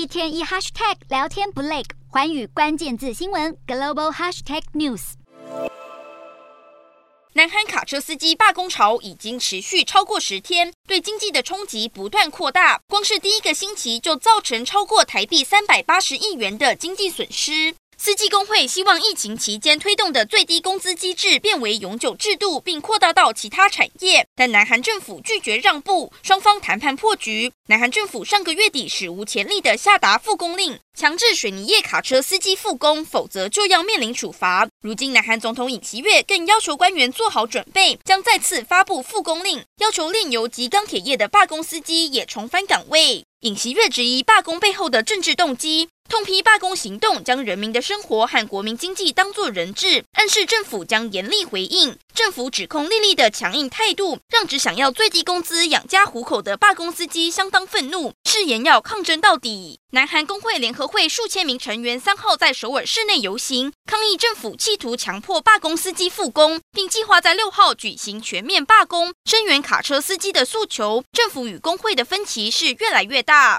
[0.00, 5.12] 一天一 hashtag 聊天不累，环宇关键字新闻 global hashtag news。
[7.34, 12.80] 南韩卡车司机罢工潮已经持续超过十天，对经济的冲击不断扩大。
[12.88, 17.74] 光是第一个星期就造成超过台币三百八十亿元的经济损失。
[18.02, 27.52] 司机工会希望疫情期间推动的最低工资机制变为永久制度，并扩大到其他产业，但南韩政府拒绝让步，双方谈判破局。
[27.68, 34.66] 南韩政府上个月底史无前例的下达复工令，强制水泥业卡车司机复工，否则就要面临处罚。
[34.80, 43.26] 如今，南韩总统尹锡悦更要求官员做好准备，将再次发布复工令，要求炼油及钢铁业的罢工司机也重返岗位。
[43.40, 45.90] 尹锡悦质疑罢工背后的政治动机。
[46.10, 51.96] 痛批罢工行动将人民的生活和国民经济当作人质，暗示政府将严厉回应。
[52.12, 59.78] 政府指控莉莉的强硬态度，让只想要最低工资养家糊口的罢工司机相当愤怒，誓言要抗争到底。
[59.92, 71.04] 南韩工会联合会数千名成员三号在首尔市内游行，抗议政府企图强迫罢工司机复工，并计划在六号举行全面罢工，声援卡车司机的诉求。
[71.12, 73.58] 政府与工会的分歧是越来越大。